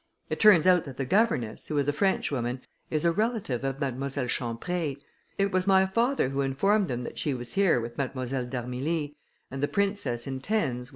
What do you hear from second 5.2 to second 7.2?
It was my father who informed them that